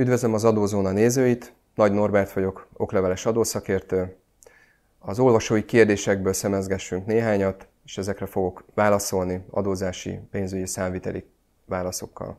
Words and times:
Üdvözlöm 0.00 0.34
az 0.34 0.44
Adózóna 0.44 0.90
nézőit, 0.90 1.54
Nagy 1.74 1.92
Norbert 1.92 2.32
vagyok, 2.32 2.68
okleveles 2.76 3.26
adószakértő. 3.26 4.16
Az 4.98 5.18
olvasói 5.18 5.64
kérdésekből 5.64 6.32
szemezgessünk 6.32 7.06
néhányat, 7.06 7.68
és 7.84 7.98
ezekre 7.98 8.26
fogok 8.26 8.64
válaszolni 8.74 9.44
adózási, 9.50 10.20
pénzügyi, 10.30 10.66
számviteli 10.66 11.24
válaszokkal. 11.66 12.38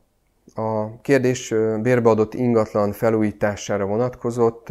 A 0.56 1.02
kérdés 1.02 1.54
bérbeadott 1.82 2.34
ingatlan 2.34 2.92
felújítására 2.92 3.86
vonatkozott, 3.86 4.68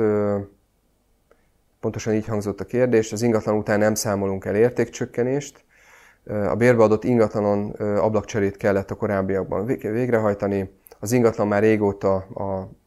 pontosan 1.80 2.14
így 2.14 2.26
hangzott 2.26 2.60
a 2.60 2.64
kérdés, 2.64 3.12
az 3.12 3.22
ingatlan 3.22 3.56
után 3.56 3.78
nem 3.78 3.94
számolunk 3.94 4.44
el 4.44 4.56
értékcsökkenést, 4.56 5.64
a 6.24 6.54
bérbeadott 6.54 7.04
ingatlanon 7.04 7.70
ablakcserét 7.80 8.56
kellett 8.56 8.90
a 8.90 8.94
korábbiakban 8.96 9.66
végrehajtani, 9.66 10.78
az 10.98 11.12
ingatlan 11.12 11.48
már 11.48 11.62
régóta 11.62 12.14
a 12.14 12.78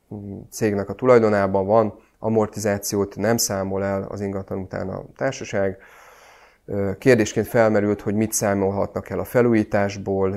cégnek 0.51 0.89
a 0.89 0.93
tulajdonában 0.93 1.65
van, 1.65 1.93
amortizációt 2.19 3.15
nem 3.15 3.37
számol 3.37 3.83
el 3.83 4.03
az 4.09 4.21
ingatlan 4.21 4.59
után 4.59 4.89
a 4.89 5.03
társaság. 5.15 5.77
Kérdésként 6.97 7.47
felmerült, 7.47 8.01
hogy 8.01 8.15
mit 8.15 8.33
számolhatnak 8.33 9.09
el 9.09 9.19
a 9.19 9.23
felújításból, 9.23 10.33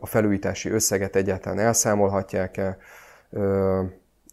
a 0.00 0.06
felújítási 0.06 0.70
összeget 0.70 1.16
egyáltalán 1.16 1.58
elszámolhatják-e. 1.58 2.76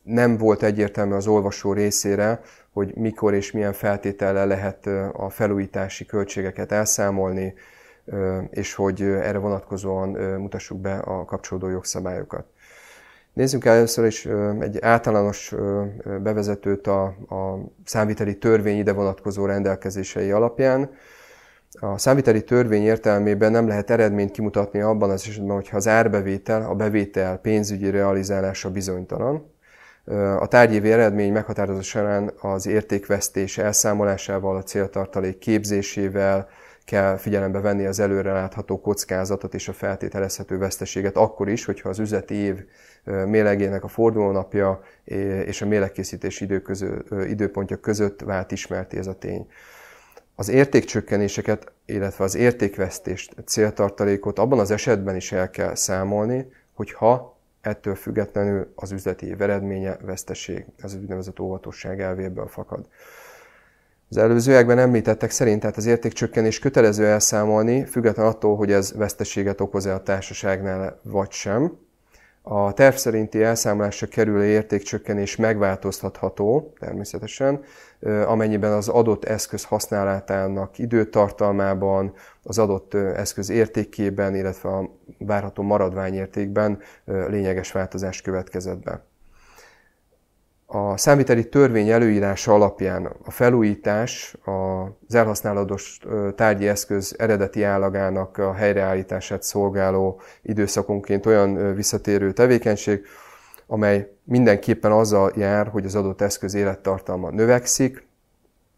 Nem 0.04 0.38
volt 0.38 0.64
egyértelmű 0.64 1.14
az 1.14 1.28
olvasó 1.28 1.74
részére, 1.74 2.42
hogy 2.74 2.96
mikor 2.96 3.34
és 3.34 3.52
milyen 3.52 3.74
feltétellel 3.74 4.48
lehet 4.48 4.86
a 5.14 5.30
felújítási 5.30 6.06
költségeket 6.06 6.72
elszámolni, 6.72 7.54
és 8.50 8.74
hogy 8.74 9.02
erre 9.02 9.38
vonatkozóan 9.38 10.10
mutassuk 10.40 10.80
be 10.80 10.98
a 10.98 11.26
kapcsolódó 11.26 11.70
jogszabályokat. 11.70 12.46
Nézzünk 13.38 13.66
el 13.66 13.76
először 13.76 14.06
is 14.06 14.28
egy 14.60 14.78
általános 14.82 15.54
bevezetőt 16.22 16.88
a, 16.88 17.04
a 17.06 17.72
számviteli 17.86 18.38
törvény 18.38 18.78
ide 18.78 18.94
vonatkozó 18.94 19.46
rendelkezései 19.46 20.32
alapján. 20.32 20.90
A 21.80 21.98
számviteli 21.98 22.44
törvény 22.44 22.84
értelmében 22.84 23.52
nem 23.52 23.68
lehet 23.68 23.90
eredményt 23.90 24.32
kimutatni 24.32 24.82
abban 24.82 25.10
az 25.10 25.28
esetben, 25.28 25.56
hogyha 25.56 25.78
az 25.78 25.88
árbevétel, 25.88 26.62
a 26.62 26.76
bevétel 26.76 27.38
pénzügyi 27.38 27.90
realizálása 27.90 28.70
bizonytalan. 28.72 29.54
A 30.40 30.48
tárgyévi 30.48 30.92
eredmény 30.92 31.32
meghatározása 31.32 32.00
során 32.00 32.34
az 32.42 32.68
értékvesztés 32.68 33.58
elszámolásával, 33.58 34.56
a 34.56 34.64
céltartalék 34.64 35.38
képzésével, 35.38 36.48
kell 36.88 37.18
figyelembe 37.18 37.60
venni 37.60 37.86
az 37.86 38.00
előrelátható 38.00 38.82
kockázatot 38.82 39.54
és 39.54 39.68
a 39.68 39.74
feltételezhető 39.74 40.58
veszteséget, 40.58 41.16
akkor 41.16 41.50
is, 41.50 41.66
hogyha 41.66 41.90
az 41.90 42.00
üzleti 42.00 42.34
év 42.34 42.66
mélegének 43.04 43.84
a 43.84 43.88
fordulónapja 43.88 44.82
és 45.46 45.62
a 45.62 45.66
mélegkészítés 45.66 46.42
idő 46.42 46.62
közö, 46.62 46.98
időpontja 47.26 47.78
között 47.78 48.22
vált 48.22 48.52
ismerti 48.52 48.98
ez 48.98 49.08
a 49.08 49.18
tény. 49.18 49.48
Az 50.36 50.50
értékcsökkenéseket, 50.50 51.72
illetve 51.86 52.24
az 52.24 52.36
értékvesztést, 52.36 53.36
céltartalékot 53.46 54.40
abban 54.40 54.60
az 54.60 54.72
esetben 54.72 55.16
is 55.16 55.32
el 55.32 55.50
kell 55.50 55.76
számolni, 55.76 56.52
hogyha 56.74 57.38
ettől 57.62 57.96
függetlenül 57.96 58.72
az 58.76 58.92
üzleti 58.92 59.26
év 59.26 59.42
eredménye 59.42 59.98
veszteség. 60.02 60.66
Ez 60.78 60.94
az 60.94 61.00
úgynevezett 61.02 61.40
óvatosság 61.40 62.02
elvéből 62.02 62.48
fakad. 62.48 62.88
Az 64.10 64.18
előzőekben 64.18 64.78
említettek 64.78 65.32
szerint 65.32 65.60
tehát 65.60 65.78
az 65.78 65.86
értékcsökkenés 65.86 66.60
kötelező 66.60 67.06
elszámolni, 67.06 67.86
független 67.86 68.26
attól, 68.26 68.56
hogy 68.56 68.72
ez 68.72 68.94
veszteséget 68.96 69.62
okoz-e 69.62 69.94
a 69.94 70.04
társaságnál 70.04 71.00
vagy 71.04 71.32
sem. 71.32 71.78
A 72.42 72.74
terv 72.74 72.96
szerinti 72.96 73.44
elszámolásra 73.44 74.08
kerülő 74.08 74.46
értékcsökkenés 74.46 75.36
megváltoztatható 75.36 76.74
természetesen, 76.80 77.64
amennyiben 78.26 78.72
az 78.72 78.88
adott 78.88 79.24
eszköz 79.26 79.64
használatának 79.64 80.78
időtartalmában, 80.78 82.14
az 82.44 82.58
adott 82.58 82.94
eszköz 82.94 83.50
értékében, 83.50 84.36
illetve 84.36 84.70
a 84.70 84.90
várható 85.18 85.64
maradványértékben 85.64 86.80
lényeges 87.06 87.72
változás 87.72 88.22
következett 88.22 88.84
be. 88.84 89.07
A 90.70 90.98
számviteli 90.98 91.50
törvény 91.50 91.90
előírása 91.90 92.54
alapján 92.54 93.06
a 93.26 93.32
felújítás 93.32 94.36
az 95.06 95.16
elhasználatos 95.16 96.00
tárgyi 96.36 96.68
eszköz 96.68 97.16
eredeti 97.18 97.64
állagának 97.64 98.38
a 98.38 98.54
helyreállítását 98.54 99.44
szolgáló 99.44 100.22
időszakonként 100.42 101.26
olyan 101.26 101.76
visszatérő 101.76 102.32
tevékenység, 102.32 103.06
amely 103.68 104.12
mindenképpen 104.24 104.92
azzal 104.92 105.32
jár, 105.36 105.68
hogy 105.68 105.86
az 105.86 105.96
adott 105.96 106.22
eszköz 106.22 106.54
élettartalma 106.54 107.30
növekszik, 107.30 108.08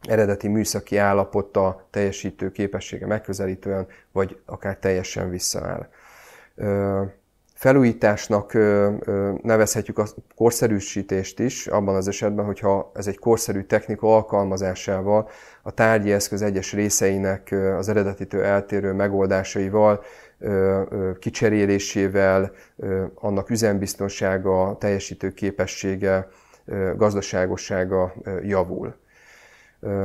eredeti 0.02 0.48
műszaki 0.48 0.98
állapota, 0.98 1.88
teljesítő 1.90 2.52
képessége 2.52 3.06
megközelítően, 3.06 3.88
vagy 4.12 4.40
akár 4.46 4.78
teljesen 4.78 5.30
visszaáll 5.30 5.90
felújításnak 7.60 8.54
nevezhetjük 9.42 9.98
a 9.98 10.06
korszerűsítést 10.36 11.40
is, 11.40 11.68
abban 11.68 11.96
az 11.96 12.08
esetben, 12.08 12.46
hogyha 12.46 12.92
ez 12.94 13.08
egy 13.08 13.18
korszerű 13.18 13.62
technika 13.62 14.16
alkalmazásával, 14.16 15.30
a 15.62 15.72
tárgyi 15.72 16.12
eszköz 16.12 16.42
egyes 16.42 16.74
részeinek 16.74 17.56
az 17.78 17.90
eredetitől 17.90 18.44
eltérő 18.44 18.94
megoldásaival, 18.94 20.04
kicserélésével, 21.20 22.52
annak 23.16 23.50
üzembiztonsága, 23.50 24.78
teljesítő 24.80 25.32
képessége, 25.32 26.28
gazdaságossága 26.96 28.14
javul. 28.44 28.96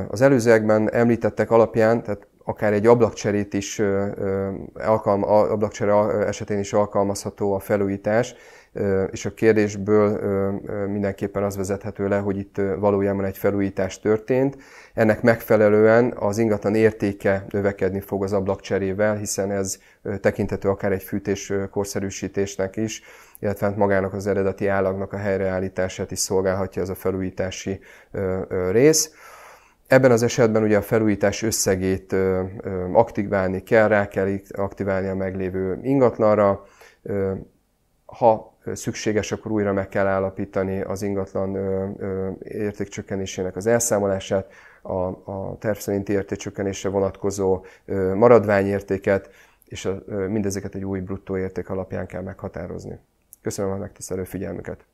Az 0.08 0.20
előzőekben 0.20 0.92
említettek 0.92 1.50
alapján, 1.50 2.02
tehát 2.02 2.26
akár 2.44 2.72
egy 2.72 2.86
ablakcserét 2.86 3.54
is, 3.54 3.82
alkalma, 4.74 5.26
ablakcsere 5.26 5.94
esetén 6.26 6.58
is 6.58 6.72
alkalmazható 6.72 7.54
a 7.54 7.58
felújítás, 7.58 8.34
és 9.10 9.24
a 9.24 9.34
kérdésből 9.34 10.20
mindenképpen 10.86 11.42
az 11.42 11.56
vezethető 11.56 12.08
le, 12.08 12.18
hogy 12.18 12.38
itt 12.38 12.60
valójában 12.78 13.24
egy 13.24 13.38
felújítás 13.38 14.00
történt. 14.00 14.56
Ennek 14.94 15.22
megfelelően 15.22 16.14
az 16.18 16.38
ingatlan 16.38 16.74
értéke 16.74 17.44
növekedni 17.48 18.00
fog 18.00 18.22
az 18.22 18.32
ablakcserével, 18.32 19.16
hiszen 19.16 19.50
ez 19.50 19.78
tekinthető 20.20 20.68
akár 20.68 20.92
egy 20.92 21.02
fűtés 21.02 21.52
korszerűsítésnek 21.70 22.76
is, 22.76 23.02
illetve 23.38 23.66
hát 23.66 23.76
magának 23.76 24.12
az 24.12 24.26
eredeti 24.26 24.66
állagnak 24.66 25.12
a 25.12 25.16
helyreállítását 25.16 26.10
is 26.10 26.18
szolgálhatja 26.18 26.82
ez 26.82 26.88
a 26.88 26.94
felújítási 26.94 27.80
rész. 28.70 29.10
Ebben 29.86 30.10
az 30.10 30.22
esetben 30.22 30.62
ugye 30.62 30.76
a 30.76 30.82
felújítás 30.82 31.42
összegét 31.42 32.16
aktiválni 32.92 33.62
kell, 33.62 33.88
rá 33.88 34.08
kell 34.08 34.38
aktiválni 34.50 35.08
a 35.08 35.14
meglévő 35.14 35.78
ingatlanra. 35.82 36.64
Ha 38.04 38.58
szükséges, 38.72 39.32
akkor 39.32 39.50
újra 39.50 39.72
meg 39.72 39.88
kell 39.88 40.06
állapítani 40.06 40.80
az 40.80 41.02
ingatlan 41.02 41.56
értékcsökkenésének 42.42 43.56
az 43.56 43.66
elszámolását, 43.66 44.52
a, 44.82 44.92
a 45.32 45.56
terv 45.58 45.76
szerinti 45.78 46.12
értékcsökkenésre 46.12 46.88
vonatkozó 46.88 47.64
maradványértéket, 48.14 49.30
és 49.64 49.84
a, 49.84 50.02
mindezeket 50.28 50.74
egy 50.74 50.84
új 50.84 51.00
bruttó 51.00 51.36
érték 51.36 51.70
alapján 51.70 52.06
kell 52.06 52.22
meghatározni. 52.22 52.98
Köszönöm 53.42 53.70
a 53.72 53.76
megtisztelő 53.76 54.24
figyelmüket! 54.24 54.84